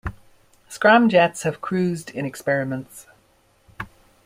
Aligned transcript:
Scramjets 0.67 1.43
have 1.43 1.61
cruised 1.61 2.09
in 2.09 2.25
experiments. 2.25 3.05